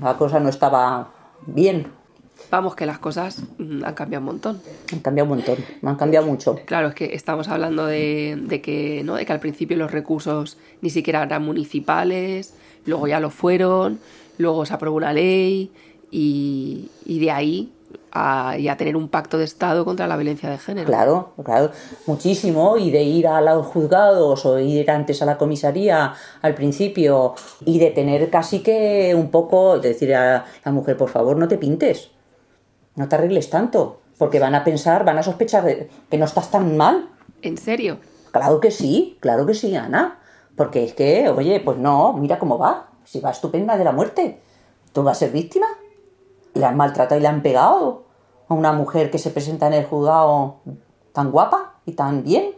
la 0.00 0.16
cosa 0.16 0.40
no 0.40 0.48
estaba 0.48 1.08
bien. 1.46 1.97
Vamos, 2.50 2.74
que 2.74 2.86
las 2.86 2.98
cosas 2.98 3.42
mm, 3.58 3.84
han 3.84 3.94
cambiado 3.94 4.22
un 4.22 4.26
montón. 4.26 4.60
Han 4.92 5.00
cambiado 5.00 5.30
un 5.30 5.36
montón, 5.36 5.56
han 5.82 5.96
cambiado 5.96 6.26
mucho. 6.26 6.56
Claro, 6.64 6.88
es 6.88 6.94
que 6.94 7.14
estamos 7.14 7.48
hablando 7.48 7.86
de, 7.86 8.38
de 8.40 8.60
que, 8.62 9.02
¿no? 9.04 9.16
de 9.16 9.26
que 9.26 9.32
al 9.32 9.40
principio 9.40 9.76
los 9.76 9.90
recursos 9.90 10.56
ni 10.80 10.90
siquiera 10.90 11.22
eran 11.22 11.44
municipales, 11.44 12.54
luego 12.86 13.06
ya 13.06 13.20
lo 13.20 13.30
fueron, 13.30 13.98
luego 14.38 14.64
se 14.64 14.74
aprobó 14.74 14.96
una 14.96 15.12
ley 15.12 15.70
y, 16.10 16.90
y 17.04 17.18
de 17.18 17.30
ahí 17.30 17.72
a, 18.12 18.56
y 18.58 18.68
a 18.68 18.76
tener 18.76 18.96
un 18.96 19.08
pacto 19.08 19.36
de 19.36 19.44
Estado 19.44 19.84
contra 19.84 20.06
la 20.06 20.16
violencia 20.16 20.48
de 20.48 20.58
género. 20.58 20.86
Claro, 20.86 21.32
claro, 21.44 21.70
muchísimo. 22.06 22.76
Y 22.78 22.90
de 22.90 23.02
ir 23.02 23.26
a 23.26 23.40
los 23.40 23.66
juzgados 23.66 24.46
o 24.46 24.58
ir 24.58 24.90
antes 24.90 25.20
a 25.20 25.26
la 25.26 25.36
comisaría 25.36 26.14
al 26.40 26.54
principio 26.54 27.34
y 27.64 27.78
de 27.78 27.90
tener 27.90 28.30
casi 28.30 28.60
que 28.60 29.14
un 29.14 29.30
poco, 29.30 29.78
de 29.78 29.90
decir 29.90 30.14
a 30.14 30.46
la 30.64 30.72
mujer, 30.72 30.96
por 30.96 31.10
favor, 31.10 31.36
no 31.36 31.48
te 31.48 31.58
pintes, 31.58 32.10
no 32.98 33.08
te 33.08 33.16
arregles 33.16 33.48
tanto, 33.48 34.00
porque 34.18 34.40
van 34.40 34.54
a 34.54 34.64
pensar, 34.64 35.04
van 35.04 35.18
a 35.18 35.22
sospechar 35.22 35.64
de 35.64 35.88
que 36.10 36.18
no 36.18 36.24
estás 36.24 36.50
tan 36.50 36.76
mal. 36.76 37.08
¿En 37.42 37.56
serio? 37.56 37.98
Claro 38.30 38.60
que 38.60 38.70
sí, 38.70 39.16
claro 39.20 39.46
que 39.46 39.54
sí, 39.54 39.74
Ana. 39.74 40.18
Porque 40.56 40.84
es 40.84 40.92
que, 40.92 41.28
oye, 41.28 41.60
pues 41.60 41.78
no, 41.78 42.12
mira 42.12 42.38
cómo 42.38 42.58
va. 42.58 42.90
Si 43.04 43.20
va 43.20 43.30
estupenda 43.30 43.78
de 43.78 43.84
la 43.84 43.92
muerte, 43.92 44.40
¿tú 44.92 45.02
vas 45.02 45.16
a 45.16 45.20
ser 45.20 45.30
víctima? 45.30 45.66
le 46.58 46.64
han 46.64 46.76
maltratado 46.76 47.18
y 47.18 47.22
le 47.22 47.28
han 47.28 47.42
pegado 47.42 48.04
a 48.48 48.54
una 48.54 48.72
mujer 48.72 49.10
que 49.10 49.18
se 49.18 49.30
presenta 49.30 49.66
en 49.68 49.74
el 49.74 49.84
juzgado 49.84 50.56
tan 51.12 51.30
guapa 51.30 51.74
y 51.86 51.92
tan 51.92 52.24
bien. 52.24 52.54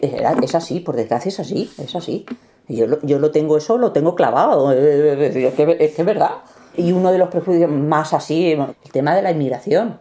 Es 0.00 0.54
así, 0.54 0.80
por 0.80 0.96
desgracia 0.96 1.30
es 1.30 1.40
así, 1.40 1.70
es 1.78 1.94
así. 1.94 2.26
Yo 2.68 2.86
lo, 2.86 3.00
yo 3.02 3.18
lo 3.18 3.30
tengo 3.30 3.56
eso, 3.56 3.78
lo 3.78 3.92
tengo 3.92 4.14
clavado, 4.14 4.72
es 4.72 5.54
que, 5.54 5.76
es 5.80 5.94
que 5.94 6.02
es 6.02 6.04
verdad. 6.04 6.30
Y 6.76 6.92
uno 6.92 7.12
de 7.12 7.18
los 7.18 7.28
prejuicios 7.28 7.70
más 7.70 8.12
así, 8.14 8.52
el 8.52 8.92
tema 8.92 9.14
de 9.14 9.22
la 9.22 9.30
inmigración, 9.30 9.98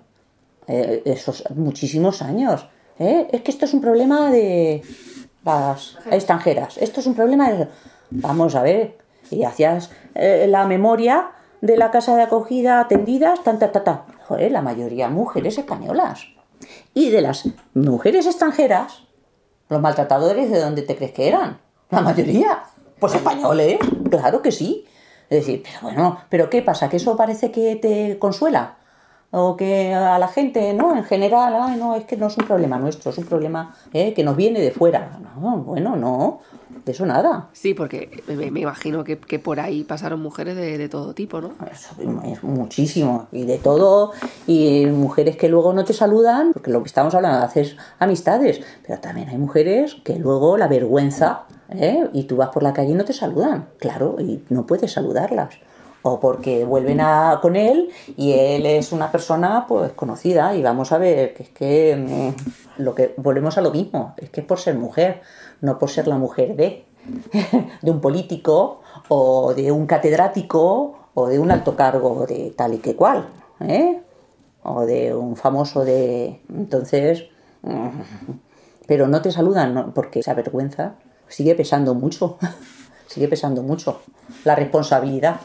eh, 0.67 1.01
esos 1.05 1.43
muchísimos 1.55 2.21
años. 2.21 2.67
¿eh? 2.99 3.27
Es 3.31 3.41
que 3.41 3.51
esto 3.51 3.65
es 3.65 3.73
un 3.73 3.81
problema 3.81 4.31
de 4.31 4.81
las 5.43 5.97
extranjeras, 6.09 6.77
esto 6.77 6.99
es 6.99 7.07
un 7.07 7.15
problema 7.15 7.51
de... 7.51 7.67
Vamos 8.11 8.55
a 8.55 8.61
ver, 8.61 8.97
y 9.29 9.43
hacías 9.43 9.89
eh, 10.15 10.45
la 10.47 10.65
memoria 10.65 11.31
de 11.61 11.77
la 11.77 11.91
casa 11.91 12.15
de 12.15 12.23
acogida 12.23 12.79
atendidas, 12.79 13.43
tan, 13.43 13.59
ta, 13.59 13.71
ta, 13.71 13.83
ta. 13.83 14.05
Joder, 14.27 14.51
la 14.51 14.61
mayoría 14.61 15.09
mujeres 15.09 15.57
españolas. 15.57 16.25
Y 16.93 17.09
de 17.09 17.21
las 17.21 17.49
mujeres 17.73 18.25
extranjeras, 18.25 19.03
los 19.69 19.81
maltratadores, 19.81 20.51
¿de 20.51 20.59
dónde 20.59 20.81
te 20.81 20.95
crees 20.95 21.13
que 21.13 21.27
eran? 21.27 21.59
La 21.89 22.01
mayoría. 22.01 22.63
Pues 22.99 23.15
españoles, 23.15 23.79
claro 24.09 24.41
que 24.41 24.51
sí. 24.51 24.85
Es 25.31 25.45
decir, 25.45 25.63
pero 25.63 25.79
bueno, 25.81 26.17
¿pero 26.27 26.50
qué 26.50 26.61
pasa? 26.61 26.89
¿Que 26.89 26.97
eso 26.97 27.15
parece 27.15 27.51
que 27.51 27.77
te 27.77 28.19
consuela? 28.19 28.75
O 29.31 29.55
que 29.55 29.93
a 29.93 30.19
la 30.19 30.27
gente, 30.27 30.73
¿no? 30.73 30.93
En 30.93 31.05
general, 31.05 31.55
ay, 31.57 31.77
no, 31.77 31.95
es 31.95 32.03
que 32.03 32.17
no 32.17 32.27
es 32.27 32.38
un 32.38 32.45
problema 32.45 32.77
nuestro, 32.77 33.11
es 33.11 33.17
un 33.17 33.23
problema 33.23 33.73
¿eh? 33.93 34.13
que 34.13 34.25
nos 34.25 34.35
viene 34.35 34.59
de 34.59 34.71
fuera. 34.71 35.19
No, 35.39 35.59
bueno, 35.59 35.95
no, 35.95 36.41
de 36.83 36.91
eso 36.91 37.05
nada. 37.05 37.47
Sí, 37.53 37.73
porque 37.73 38.23
me, 38.27 38.51
me 38.51 38.59
imagino 38.59 39.05
que, 39.05 39.17
que, 39.19 39.39
por 39.39 39.61
ahí 39.61 39.85
pasaron 39.85 40.21
mujeres 40.21 40.57
de, 40.57 40.77
de 40.77 40.89
todo 40.89 41.13
tipo, 41.13 41.39
¿no? 41.39 41.51
Eso 41.71 41.95
es 42.25 42.43
muchísimo, 42.43 43.27
y 43.31 43.45
de 43.45 43.57
todo, 43.57 44.11
y 44.47 44.85
mujeres 44.88 45.38
que 45.38 45.47
luego 45.47 45.71
no 45.71 45.85
te 45.85 45.93
saludan, 45.93 46.51
porque 46.51 46.71
lo 46.71 46.83
que 46.83 46.88
estamos 46.88 47.15
hablando, 47.15 47.45
haces 47.45 47.77
amistades, 48.00 48.59
pero 48.85 49.00
también 49.00 49.29
hay 49.29 49.38
mujeres 49.38 49.95
que 50.03 50.19
luego 50.19 50.57
la 50.57 50.67
vergüenza, 50.67 51.45
¿eh? 51.71 52.09
y 52.13 52.23
tú 52.23 52.37
vas 52.37 52.49
por 52.49 52.63
la 52.63 52.73
calle 52.73 52.91
y 52.91 52.95
no 52.95 53.05
te 53.05 53.13
saludan, 53.13 53.69
claro, 53.77 54.17
y 54.19 54.43
no 54.49 54.65
puedes 54.65 54.91
saludarlas 54.91 55.55
o 56.03 56.19
porque 56.19 56.65
vuelven 56.65 56.99
a, 57.01 57.39
con 57.41 57.55
él 57.55 57.89
y 58.17 58.33
él 58.33 58.65
es 58.65 58.91
una 58.91 59.11
persona 59.11 59.65
pues 59.67 59.91
conocida 59.93 60.55
y 60.55 60.63
vamos 60.63 60.91
a 60.91 60.97
ver 60.97 61.33
que 61.33 61.43
es 61.43 61.49
que 61.49 62.33
mm, 62.77 62.81
lo 62.81 62.95
que 62.95 63.13
volvemos 63.17 63.57
a 63.57 63.61
lo 63.61 63.71
mismo 63.71 64.13
es 64.17 64.29
que 64.29 64.41
es 64.41 64.47
por 64.47 64.59
ser 64.59 64.75
mujer 64.75 65.21
no 65.61 65.77
por 65.77 65.89
ser 65.89 66.07
la 66.07 66.17
mujer 66.17 66.55
de 66.55 66.85
de 67.81 67.91
un 67.91 68.01
político 68.01 68.81
o 69.09 69.53
de 69.53 69.71
un 69.71 69.85
catedrático 69.85 71.09
o 71.13 71.27
de 71.27 71.39
un 71.39 71.51
alto 71.51 71.75
cargo 71.75 72.25
de 72.27 72.51
tal 72.55 72.73
y 72.73 72.77
que 72.77 72.95
cual 72.95 73.27
¿eh? 73.59 74.01
o 74.63 74.85
de 74.85 75.13
un 75.13 75.35
famoso 75.35 75.85
de 75.85 76.41
entonces 76.49 77.25
mm, 77.61 77.89
pero 78.87 79.07
no 79.07 79.21
te 79.21 79.31
saludan 79.31 79.91
porque 79.93 80.19
esa 80.19 80.33
vergüenza 80.33 80.95
sigue 81.31 81.55
pesando 81.55 81.95
mucho 81.95 82.38
sigue 83.11 83.27
pesando 83.27 83.61
mucho 83.61 84.01
la 84.45 84.55
responsabilidad. 84.55 85.41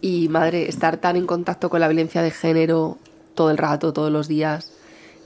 Y 0.00 0.28
madre, 0.28 0.68
estar 0.68 0.96
tan 0.96 1.16
en 1.16 1.26
contacto 1.26 1.68
con 1.68 1.80
la 1.80 1.88
violencia 1.88 2.22
de 2.22 2.30
género 2.30 2.96
todo 3.34 3.50
el 3.50 3.58
rato, 3.58 3.92
todos 3.92 4.10
los 4.10 4.26
días, 4.26 4.72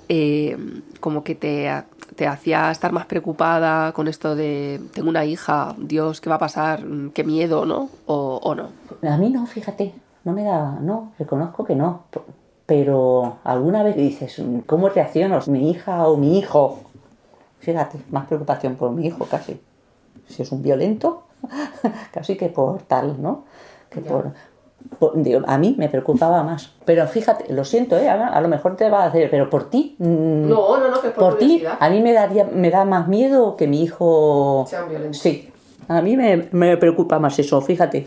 eh, 0.09 0.57
como 1.01 1.23
que 1.23 1.35
te, 1.35 1.71
te 2.17 2.27
hacía 2.27 2.71
estar 2.71 2.93
más 2.93 3.07
preocupada 3.07 3.93
con 3.93 4.09
esto 4.09 4.35
de 4.35 4.81
tengo 4.93 5.09
una 5.09 5.25
hija, 5.25 5.75
Dios, 5.79 6.21
¿qué 6.21 6.29
va 6.29 6.37
a 6.37 6.41
pasar? 6.41 6.83
¿Qué 7.15 7.23
miedo, 7.23 7.65
no? 7.65 7.89
¿O, 8.07 8.41
o 8.43 8.55
no? 8.55 8.71
A 9.09 9.17
mí 9.17 9.31
no, 9.31 9.47
fíjate, 9.47 9.95
no 10.25 10.33
me 10.33 10.43
da, 10.43 10.79
no, 10.81 11.13
reconozco 11.19 11.65
que 11.65 11.77
no. 11.77 12.05
Pero 12.67 13.39
alguna 13.45 13.83
vez 13.83 13.97
dices, 13.97 14.43
¿cómo 14.67 14.89
reacciono? 14.89 15.39
¿Mi 15.47 15.71
hija 15.71 16.07
o 16.09 16.17
mi 16.17 16.39
hijo? 16.39 16.81
Fíjate, 17.61 17.99
más 18.11 18.27
preocupación 18.27 18.75
por 18.77 18.91
mi 18.91 19.07
hijo 19.07 19.27
casi. 19.27 19.61
Si 20.29 20.43
es 20.43 20.53
un 20.53 20.63
violento, 20.63 21.25
casi 22.13 22.37
que 22.37 22.49
por 22.49 22.83
tal, 22.83 23.21
¿no? 23.21 23.45
Que 23.91 24.01
por, 24.01 24.33
por, 24.99 25.23
digo, 25.23 25.43
a 25.47 25.59
mí 25.59 25.75
me 25.79 25.89
preocupaba 25.89 26.43
más. 26.43 26.73
Pero 26.85 27.07
fíjate, 27.07 27.53
lo 27.53 27.65
siento, 27.65 27.97
¿eh? 27.97 28.09
a, 28.09 28.29
a, 28.29 28.41
lo 28.41 28.49
mejor 28.49 28.77
te 28.77 28.89
va 28.89 29.05
a 29.05 29.07
hacer, 29.07 29.31
pero 29.31 29.51
por 29.51 29.71
ti. 29.71 29.97
Mmm, 29.99 30.49
no, 30.49 30.79
no, 30.79 30.89
no, 30.89 31.01
que 31.01 31.11
por, 31.11 31.31
por 31.31 31.39
ti, 31.39 31.63
a 31.79 31.91
mí 31.91 32.01
me, 32.01 32.13
daría, 32.13 32.45
me 32.45 32.71
da 32.71 32.85
más 32.85 33.09
miedo 33.09 33.57
que 33.57 33.67
mi 33.67 33.83
hijo. 33.83 34.65
Sea 34.69 34.85
violento. 34.85 35.19
Sí, 35.19 35.51
a 35.89 36.01
mí 36.01 36.17
me, 36.17 36.49
me 36.53 36.77
preocupa 36.77 37.19
más 37.19 37.39
eso, 37.39 37.61
fíjate. 37.61 38.07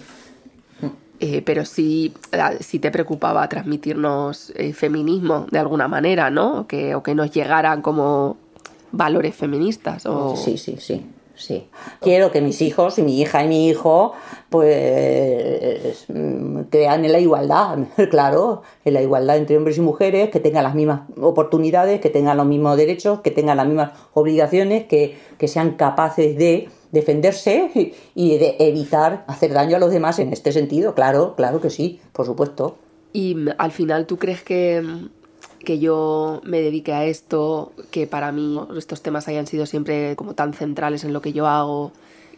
Eh, 1.19 1.41
pero 1.45 1.63
sí, 1.63 2.13
sí 2.59 2.79
te 2.79 2.91
preocupaba 2.91 3.47
transmitirnos 3.47 4.51
eh, 4.55 4.73
feminismo 4.73 5.47
de 5.49 5.59
alguna 5.59 5.87
manera, 5.87 6.29
¿no? 6.29 6.67
Que, 6.67 6.93
o 6.93 7.03
que 7.03 7.15
nos 7.15 7.31
llegaran 7.31 7.81
como 7.81 8.37
valores 8.91 9.33
feministas. 9.33 10.05
O... 10.05 10.35
Sí, 10.35 10.57
sí, 10.57 10.75
sí. 10.77 11.05
Sí. 11.35 11.67
Quiero 12.01 12.31
que 12.31 12.41
mis 12.41 12.61
hijos 12.61 12.97
y 12.97 13.01
mi 13.01 13.19
hija 13.19 13.43
y 13.43 13.47
mi 13.47 13.67
hijo 13.67 14.13
pues 14.49 16.07
crean 16.69 17.03
en 17.03 17.11
la 17.11 17.19
igualdad, 17.19 17.79
claro, 18.09 18.61
en 18.85 18.93
la 18.93 19.01
igualdad 19.01 19.37
entre 19.37 19.57
hombres 19.57 19.77
y 19.77 19.81
mujeres, 19.81 20.29
que 20.29 20.39
tengan 20.39 20.63
las 20.63 20.75
mismas 20.75 21.01
oportunidades, 21.21 21.99
que 21.99 22.09
tengan 22.09 22.37
los 22.37 22.45
mismos 22.45 22.77
derechos, 22.77 23.21
que 23.21 23.31
tengan 23.31 23.57
las 23.57 23.67
mismas 23.67 23.91
obligaciones, 24.13 24.85
que, 24.85 25.17
que 25.37 25.47
sean 25.47 25.71
capaces 25.71 26.37
de 26.37 26.69
defenderse 26.91 27.93
y 28.15 28.37
de 28.37 28.55
evitar 28.59 29.25
hacer 29.27 29.53
daño 29.53 29.75
a 29.75 29.79
los 29.79 29.91
demás 29.91 30.19
en 30.19 30.31
este 30.31 30.51
sentido, 30.51 30.95
claro, 30.95 31.35
claro 31.35 31.59
que 31.59 31.69
sí, 31.69 31.99
por 32.13 32.25
supuesto. 32.25 32.77
Y 33.11 33.35
al 33.57 33.71
final, 33.71 34.05
¿tú 34.05 34.17
crees 34.17 34.41
que 34.43 34.83
que 35.65 35.79
yo 35.79 36.41
me 36.45 36.61
dedique 36.61 36.93
a 36.93 37.05
esto, 37.05 37.73
que 37.91 38.07
para 38.07 38.31
mí 38.31 38.57
estos 38.77 39.01
temas 39.01 39.27
hayan 39.27 39.47
sido 39.47 39.65
siempre 39.65 40.15
como 40.15 40.33
tan 40.33 40.53
centrales 40.53 41.03
en 41.03 41.11
lo 41.11 41.21
que 41.21 41.33
yo 41.33 41.47
hago, 41.47 41.91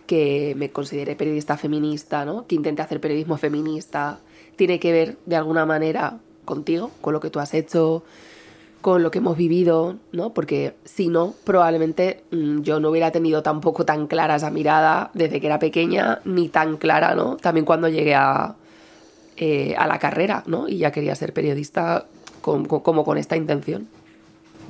que 0.07 0.55
me 0.57 0.71
considere 0.71 1.15
periodista 1.15 1.57
feminista, 1.57 2.25
¿no? 2.25 2.47
que 2.47 2.55
intente 2.55 2.81
hacer 2.81 2.99
periodismo 2.99 3.37
feminista, 3.37 4.19
tiene 4.55 4.79
que 4.79 4.91
ver 4.91 5.17
de 5.27 5.35
alguna 5.35 5.65
manera 5.65 6.17
contigo, 6.45 6.89
con 7.01 7.13
lo 7.13 7.19
que 7.19 7.29
tú 7.29 7.39
has 7.39 7.53
hecho, 7.53 8.03
con 8.81 9.03
lo 9.03 9.11
que 9.11 9.19
hemos 9.19 9.37
vivido, 9.37 9.97
¿no? 10.13 10.33
Porque 10.33 10.75
si 10.85 11.09
no, 11.09 11.33
probablemente 11.43 12.23
mmm, 12.31 12.61
yo 12.61 12.79
no 12.79 12.89
hubiera 12.89 13.11
tenido 13.11 13.43
tampoco 13.43 13.85
tan 13.85 14.07
clara 14.07 14.35
esa 14.35 14.49
mirada 14.49 15.11
desde 15.13 15.41
que 15.41 15.47
era 15.47 15.59
pequeña, 15.59 16.21
ni 16.25 16.47
tan 16.47 16.77
clara, 16.77 17.13
¿no? 17.13 17.37
También 17.37 17.65
cuando 17.65 17.89
llegué 17.89 18.15
a, 18.15 18.55
eh, 19.35 19.75
a 19.77 19.87
la 19.87 19.99
carrera, 19.99 20.43
¿no? 20.47 20.69
Y 20.69 20.77
ya 20.77 20.91
quería 20.91 21.15
ser 21.15 21.33
periodista 21.33 22.05
como, 22.47 22.81
como 22.81 23.03
con 23.03 23.17
esta 23.17 23.35
intención. 23.35 23.87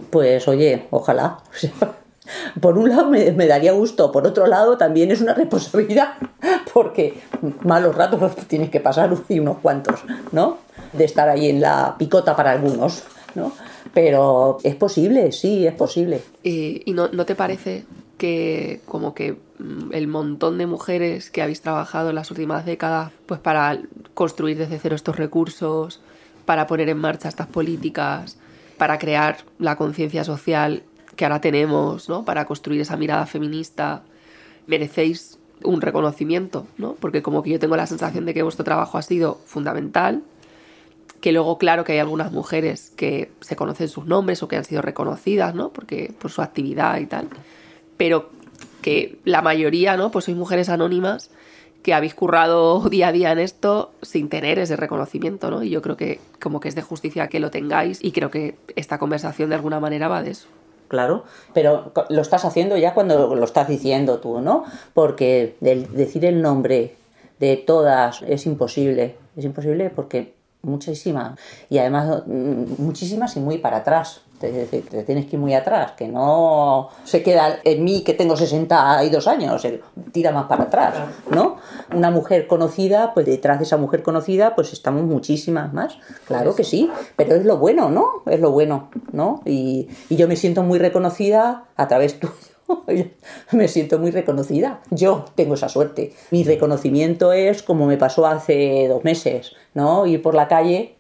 Pues 0.10 0.48
oye, 0.48 0.88
ojalá. 0.90 1.40
Por 2.60 2.78
un 2.78 2.90
lado 2.90 3.10
me, 3.10 3.32
me, 3.32 3.48
daría 3.48 3.72
gusto, 3.72 4.12
por 4.12 4.28
otro 4.28 4.48
lado 4.48 4.78
también 4.78 5.12
es 5.12 5.22
una 5.22 5.34
responsabilidad, 5.34 6.16
porque 6.74 7.22
malos 7.64 7.96
ratos 7.96 8.36
tienes 8.48 8.70
que 8.70 8.82
pasar 8.82 9.16
y 9.30 9.40
unos 9.40 9.60
cuantos, 9.60 10.02
¿no? 10.34 10.58
de 10.92 11.06
estar 11.06 11.30
ahí 11.30 11.50
en 11.50 11.62
la 11.62 11.96
picota 11.98 12.36
para 12.36 12.52
algunos, 12.52 13.04
¿no? 13.36 13.54
Pero 13.94 14.58
es 14.64 14.76
posible, 14.76 15.32
sí, 15.32 15.66
es 15.66 15.74
posible. 15.74 16.22
¿Y 16.44 16.84
no, 16.94 17.08
no 17.08 17.26
te 17.26 17.36
parece 17.36 17.86
que 18.18 18.82
como 18.86 19.14
que 19.14 19.38
mm, 19.60 19.94
el 19.94 20.08
montón 20.08 20.58
de 20.58 20.66
mujeres 20.66 21.30
que 21.30 21.42
habéis 21.42 21.62
trabajado 21.62 22.10
en 22.10 22.16
las 22.16 22.32
últimas 22.32 22.66
décadas 22.66 23.12
pues 23.26 23.40
para 23.40 23.80
construir 24.14 24.58
desde 24.58 24.80
cero 24.80 24.96
estos 24.96 25.16
recursos, 25.16 26.02
para 26.48 26.66
poner 26.66 26.88
en 26.88 26.98
marcha 26.98 27.28
estas 27.28 27.48
políticas, 27.48 28.38
para 28.78 28.98
crear 28.98 29.40
la 29.60 29.76
conciencia 29.76 30.24
social 30.24 30.84
que 31.18 31.26
ahora 31.26 31.42
tenemos, 31.42 32.08
¿no? 32.08 32.24
Para 32.24 32.46
construir 32.46 32.80
esa 32.80 32.96
mirada 32.96 33.26
feminista, 33.26 34.04
merecéis 34.66 35.40
un 35.62 35.82
reconocimiento, 35.82 36.66
¿no? 36.78 36.94
Porque 36.94 37.22
como 37.22 37.44
que 37.44 37.50
yo 37.50 37.60
tengo 37.60 37.76
la 37.76 37.86
sensación 37.86 38.26
de 38.26 38.34
que 38.34 38.44
vuestro 38.44 38.64
trabajo 38.64 38.98
ha 38.98 39.02
sido 39.02 39.42
fundamental, 39.46 40.24
que 41.20 41.34
luego 41.34 41.58
claro 41.58 41.84
que 41.84 41.92
hay 41.92 42.00
algunas 42.00 42.32
mujeres 42.32 42.94
que 42.96 43.30
se 43.42 43.58
conocen 43.58 43.90
sus 43.90 44.06
nombres 44.06 44.42
o 44.42 44.48
que 44.48 44.56
han 44.56 44.64
sido 44.64 44.82
reconocidas, 44.82 45.54
¿no? 45.54 45.72
Porque 45.74 46.14
por 46.18 46.32
su 46.32 46.42
actividad 46.42 46.98
y 47.00 47.08
tal, 47.08 47.28
pero 47.98 48.30
que 48.82 49.20
la 49.26 49.42
mayoría, 49.42 49.98
¿no? 49.98 50.12
Pues 50.12 50.24
sois 50.24 50.38
mujeres 50.38 50.70
anónimas 50.70 51.30
que 51.84 51.94
habéis 51.94 52.16
currado 52.16 52.82
día 52.90 53.10
a 53.10 53.12
día 53.12 53.32
en 53.32 53.40
esto 53.40 53.92
sin 54.02 54.30
tener 54.30 54.60
ese 54.60 54.76
reconocimiento, 54.76 55.50
¿no? 55.52 55.64
Y 55.64 55.70
yo 55.70 55.82
creo 55.82 55.98
que 55.98 56.20
como 56.42 56.60
que 56.60 56.70
es 56.70 56.76
de 56.76 56.82
justicia 56.82 57.28
que 57.28 57.40
lo 57.40 57.52
tengáis 57.52 58.04
y 58.04 58.12
creo 58.12 58.32
que 58.32 58.56
esta 58.76 58.98
conversación 58.98 59.50
de 59.50 59.56
alguna 59.56 59.80
manera 59.80 60.08
va 60.08 60.22
de 60.22 60.32
eso. 60.32 60.48
Claro, 60.88 61.26
pero 61.54 61.92
lo 62.10 62.22
estás 62.22 62.46
haciendo 62.46 62.78
ya 62.78 62.94
cuando 62.94 63.36
lo 63.36 63.44
estás 63.44 63.68
diciendo 63.68 64.20
tú, 64.20 64.40
¿no? 64.40 64.64
Porque 64.94 65.58
decir 65.60 66.24
el 66.24 66.42
nombre 66.42 66.96
de 67.40 67.58
todas 67.58 68.22
es 68.22 68.46
imposible, 68.46 69.16
es 69.36 69.44
imposible 69.44 69.90
porque 69.90 70.34
muchísimas 70.62 71.38
y 71.70 71.78
además 71.78 72.24
mm, 72.26 72.82
muchísimas 72.82 73.36
y 73.36 73.40
muy 73.40 73.58
para 73.58 73.78
atrás. 73.78 74.22
Te, 74.40 74.52
te- 74.68 74.82
te 74.82 75.04
tienes 75.04 75.26
que 75.26 75.36
ir 75.36 75.40
muy 75.40 75.56
atrás, 75.56 75.94
que 75.94 76.08
no 76.08 76.90
se 77.06 77.24
queda 77.24 77.58
en 77.64 77.84
mí 77.84 78.04
que 78.04 78.14
tengo 78.14 78.38
62 78.38 79.28
años, 79.28 79.62
se 79.62 79.82
tira 80.12 80.32
más 80.32 80.46
para 80.46 80.66
atrás, 80.66 80.94
¿no? 81.32 81.58
Una 81.96 82.12
mujer 82.12 82.46
conocida, 82.46 83.14
pues 83.16 83.26
detrás 83.26 83.58
de 83.58 83.64
esa 83.66 83.78
mujer 83.78 84.04
conocida, 84.04 84.54
pues 84.54 84.74
estamos 84.74 85.04
muchísimas 85.06 85.74
más, 85.74 85.98
claro 86.28 86.54
que 86.56 86.64
sí, 86.64 86.92
pero 87.16 87.34
es 87.36 87.46
lo 87.46 87.58
bueno, 87.58 87.90
¿no? 87.90 88.22
Es 88.28 88.40
lo 88.40 88.52
bueno, 88.52 88.90
¿no? 89.12 89.42
Y, 89.46 89.88
y 90.10 90.16
yo 90.18 90.28
me 90.28 90.36
siento 90.36 90.62
muy 90.62 90.78
reconocida 90.78 91.64
a 91.76 91.88
través 91.88 92.20
tuyo. 92.20 93.06
Me 93.54 93.70
siento 93.70 93.98
muy 93.98 94.12
reconocida. 94.12 94.82
Yo 94.92 95.24
tengo 95.36 95.54
esa 95.54 95.70
suerte. 95.70 96.14
Mi 96.32 96.44
reconocimiento 96.44 97.32
es 97.32 97.64
como 97.64 97.86
me 97.88 97.96
pasó 97.96 98.28
hace 98.28 98.90
dos 98.90 99.06
meses, 99.06 99.54
¿no? 99.74 100.06
Ir 100.06 100.22
por 100.22 100.36
la 100.36 100.50
calle, 100.50 100.97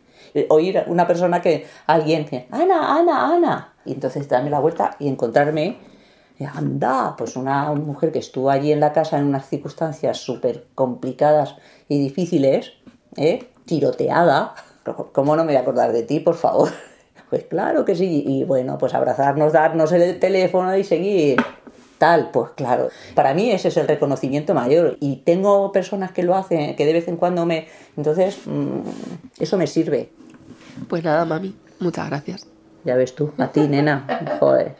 oír 0.49 0.79
a 0.79 0.85
una 0.87 1.07
persona 1.07 1.41
que, 1.41 1.65
alguien 1.85 2.25
que, 2.25 2.47
Ana, 2.51 2.97
Ana, 2.97 3.33
Ana. 3.33 3.73
Y 3.85 3.93
entonces 3.93 4.27
darme 4.27 4.49
la 4.49 4.59
vuelta 4.59 4.95
y 4.99 5.07
encontrarme, 5.07 5.77
eh, 6.39 6.45
anda, 6.45 7.15
pues 7.17 7.35
una 7.35 7.73
mujer 7.73 8.11
que 8.11 8.19
estuvo 8.19 8.49
allí 8.49 8.71
en 8.71 8.79
la 8.79 8.93
casa 8.93 9.17
en 9.17 9.25
unas 9.25 9.47
circunstancias 9.47 10.17
súper 10.17 10.67
complicadas 10.75 11.55
y 11.87 11.99
difíciles, 11.99 12.73
¿eh? 13.15 13.47
tiroteada. 13.65 14.53
¿Cómo 15.13 15.35
no 15.35 15.43
me 15.43 15.53
voy 15.53 15.57
a 15.57 15.61
acordar 15.61 15.91
de 15.91 16.03
ti, 16.03 16.19
por 16.19 16.35
favor? 16.35 16.69
Pues 17.29 17.43
claro 17.43 17.83
que 17.83 17.93
sí. 17.93 18.23
Y 18.25 18.45
bueno, 18.45 18.77
pues 18.77 18.93
abrazarnos, 18.93 19.51
darnos 19.51 19.91
el 19.91 20.17
teléfono 20.17 20.77
y 20.77 20.85
seguir. 20.85 21.37
Tal, 21.97 22.29
pues 22.31 22.51
claro. 22.55 22.89
Para 23.15 23.33
mí 23.33 23.51
ese 23.51 23.69
es 23.69 23.77
el 23.77 23.87
reconocimiento 23.87 24.53
mayor. 24.53 24.97
Y 24.99 25.17
tengo 25.17 25.71
personas 25.71 26.11
que 26.11 26.23
lo 26.23 26.35
hacen, 26.35 26.75
que 26.75 26.85
de 26.85 26.93
vez 26.93 27.07
en 27.07 27.17
cuando 27.17 27.45
me... 27.45 27.67
Entonces, 27.95 28.39
mm, 28.45 28.81
eso 29.39 29.57
me 29.57 29.67
sirve. 29.67 30.09
Pues 30.87 31.03
nada, 31.03 31.25
mami, 31.25 31.55
muchas 31.79 32.07
gracias. 32.07 32.47
Ya 32.83 32.95
ves 32.95 33.15
tú, 33.15 33.31
a 33.37 33.47
ti, 33.47 33.61
nena. 33.67 34.37
Joder. 34.39 34.75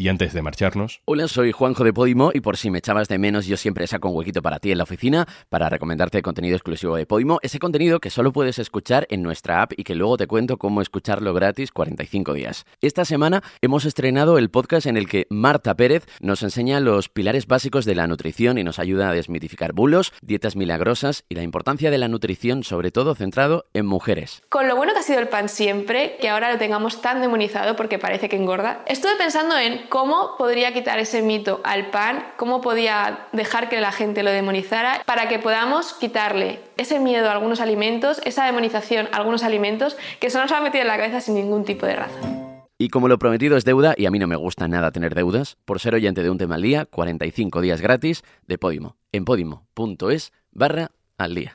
Y 0.00 0.06
antes 0.06 0.32
de 0.32 0.42
marcharnos, 0.42 1.00
Hola, 1.06 1.26
soy 1.26 1.50
Juanjo 1.50 1.82
de 1.82 1.92
Podimo 1.92 2.30
y 2.32 2.38
por 2.38 2.56
si 2.56 2.70
me 2.70 2.78
echabas 2.78 3.08
de 3.08 3.18
menos, 3.18 3.46
yo 3.46 3.56
siempre 3.56 3.84
saco 3.88 4.08
un 4.08 4.14
huequito 4.14 4.42
para 4.42 4.60
ti 4.60 4.70
en 4.70 4.78
la 4.78 4.84
oficina 4.84 5.26
para 5.48 5.68
recomendarte 5.68 6.22
contenido 6.22 6.54
exclusivo 6.54 6.94
de 6.94 7.04
Podimo, 7.04 7.40
ese 7.42 7.58
contenido 7.58 7.98
que 7.98 8.08
solo 8.08 8.32
puedes 8.32 8.60
escuchar 8.60 9.08
en 9.10 9.24
nuestra 9.24 9.60
app 9.60 9.72
y 9.76 9.82
que 9.82 9.96
luego 9.96 10.16
te 10.16 10.28
cuento 10.28 10.56
cómo 10.56 10.82
escucharlo 10.82 11.34
gratis 11.34 11.72
45 11.72 12.32
días. 12.34 12.64
Esta 12.80 13.04
semana 13.04 13.42
hemos 13.60 13.86
estrenado 13.86 14.38
el 14.38 14.50
podcast 14.50 14.86
en 14.86 14.96
el 14.96 15.08
que 15.08 15.26
Marta 15.30 15.74
Pérez 15.74 16.06
nos 16.20 16.44
enseña 16.44 16.78
los 16.78 17.08
pilares 17.08 17.48
básicos 17.48 17.84
de 17.84 17.96
la 17.96 18.06
nutrición 18.06 18.56
y 18.56 18.62
nos 18.62 18.78
ayuda 18.78 19.10
a 19.10 19.14
desmitificar 19.14 19.72
bulos, 19.72 20.12
dietas 20.22 20.54
milagrosas 20.54 21.24
y 21.28 21.34
la 21.34 21.42
importancia 21.42 21.90
de 21.90 21.98
la 21.98 22.06
nutrición, 22.06 22.62
sobre 22.62 22.92
todo 22.92 23.16
centrado 23.16 23.66
en 23.74 23.86
mujeres. 23.86 24.44
Con 24.48 24.68
lo 24.68 24.76
bueno 24.76 24.92
que 24.92 25.00
ha 25.00 25.02
sido 25.02 25.18
el 25.18 25.26
pan 25.26 25.48
siempre, 25.48 26.18
que 26.20 26.28
ahora 26.28 26.52
lo 26.52 26.58
tengamos 26.60 27.02
tan 27.02 27.20
demonizado 27.20 27.74
porque 27.74 27.98
parece 27.98 28.28
que 28.28 28.36
engorda, 28.36 28.84
estuve 28.86 29.16
pensando 29.16 29.58
en 29.58 29.87
cómo 29.88 30.36
podría 30.36 30.72
quitar 30.72 30.98
ese 30.98 31.22
mito 31.22 31.60
al 31.64 31.90
pan, 31.90 32.24
cómo 32.36 32.60
podía 32.60 33.26
dejar 33.32 33.68
que 33.68 33.80
la 33.80 33.92
gente 33.92 34.22
lo 34.22 34.30
demonizara, 34.30 35.02
para 35.06 35.28
que 35.28 35.38
podamos 35.38 35.94
quitarle 35.94 36.60
ese 36.76 37.00
miedo 37.00 37.28
a 37.28 37.32
algunos 37.32 37.60
alimentos, 37.60 38.20
esa 38.24 38.44
demonización 38.44 39.08
a 39.12 39.16
algunos 39.16 39.42
alimentos 39.42 39.96
que 40.20 40.30
se 40.30 40.38
nos 40.38 40.52
ha 40.52 40.60
metido 40.60 40.82
en 40.82 40.88
la 40.88 40.96
cabeza 40.96 41.20
sin 41.20 41.34
ningún 41.34 41.64
tipo 41.64 41.86
de 41.86 41.96
razón. 41.96 42.38
Y 42.80 42.90
como 42.90 43.08
lo 43.08 43.18
prometido 43.18 43.56
es 43.56 43.64
deuda, 43.64 43.94
y 43.96 44.06
a 44.06 44.10
mí 44.10 44.20
no 44.20 44.28
me 44.28 44.36
gusta 44.36 44.68
nada 44.68 44.92
tener 44.92 45.14
deudas, 45.14 45.56
por 45.64 45.80
ser 45.80 45.94
oyente 45.94 46.22
de 46.22 46.30
un 46.30 46.38
tema 46.38 46.54
al 46.54 46.62
día, 46.62 46.86
45 46.86 47.60
días 47.60 47.80
gratis 47.80 48.22
de 48.46 48.56
Podimo, 48.56 48.96
en 49.10 49.24
podimo.es 49.24 50.32
barra 50.52 50.92
al 51.16 51.34
día. 51.34 51.54